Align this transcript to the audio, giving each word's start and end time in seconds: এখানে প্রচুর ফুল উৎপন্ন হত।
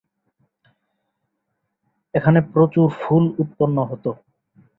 এখানে 2.13 2.39
প্রচুর 2.53 2.87
ফুল 2.99 3.23
উৎপন্ন 3.41 3.77
হত। 3.89 4.05